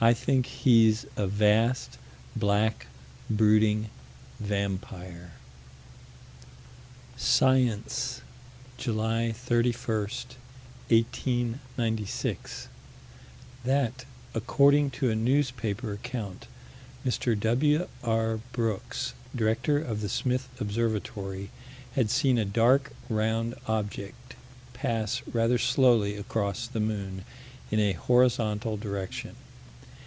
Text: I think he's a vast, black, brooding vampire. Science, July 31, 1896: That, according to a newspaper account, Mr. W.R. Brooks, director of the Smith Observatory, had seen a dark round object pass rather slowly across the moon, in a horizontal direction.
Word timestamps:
I 0.00 0.14
think 0.14 0.46
he's 0.46 1.06
a 1.16 1.26
vast, 1.26 1.98
black, 2.36 2.86
brooding 3.28 3.90
vampire. 4.38 5.32
Science, 7.16 8.20
July 8.76 9.32
31, 9.32 9.98
1896: 10.88 12.68
That, 13.64 14.04
according 14.34 14.90
to 14.92 15.10
a 15.10 15.16
newspaper 15.16 15.94
account, 15.94 16.46
Mr. 17.04 17.36
W.R. 17.40 18.38
Brooks, 18.52 19.14
director 19.34 19.80
of 19.80 20.00
the 20.00 20.08
Smith 20.08 20.48
Observatory, 20.60 21.50
had 21.96 22.08
seen 22.08 22.38
a 22.38 22.44
dark 22.44 22.92
round 23.08 23.56
object 23.66 24.36
pass 24.74 25.22
rather 25.32 25.58
slowly 25.58 26.14
across 26.14 26.68
the 26.68 26.78
moon, 26.78 27.24
in 27.72 27.80
a 27.80 27.94
horizontal 27.94 28.76
direction. 28.76 29.34